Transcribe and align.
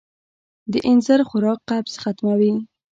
د 0.71 0.73
اینځر 0.87 1.19
خوراک 1.29 1.59
قبض 1.69 1.93
ختموي. 2.03 2.53